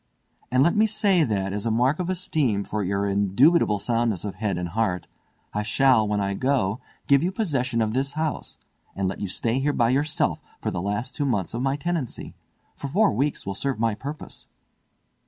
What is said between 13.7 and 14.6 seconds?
my purpose."